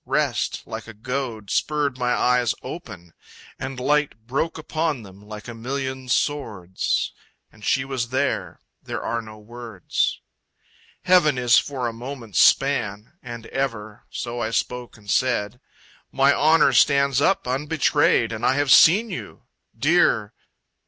Rest, 0.07 0.63
like 0.65 0.87
a 0.87 0.95
goad, 0.95 1.51
Spurred 1.51 1.95
my 1.99 2.11
eyes 2.11 2.55
open 2.63 3.13
and 3.59 3.79
light 3.79 4.15
broke 4.25 4.57
Upon 4.57 5.03
them 5.03 5.21
like 5.21 5.47
a 5.47 5.53
million 5.53 6.09
swords: 6.09 7.13
And 7.51 7.63
she 7.63 7.85
was 7.85 8.09
there. 8.09 8.59
There 8.81 9.03
are 9.03 9.21
no 9.21 9.37
words. 9.37 10.19
Heaven 11.03 11.37
is 11.37 11.59
for 11.59 11.87
a 11.87 11.93
moment's 11.93 12.39
span. 12.41 13.13
And 13.21 13.45
ever. 13.45 14.05
So 14.09 14.39
I 14.39 14.49
spoke 14.49 14.97
and 14.97 15.07
said, 15.07 15.61
"My 16.11 16.33
honor 16.33 16.73
stands 16.73 17.21
up 17.21 17.45
unbetrayed, 17.45 18.31
And 18.31 18.43
I 18.43 18.55
have 18.55 18.71
seen 18.71 19.11
you. 19.11 19.43
Dear..." 19.77 20.33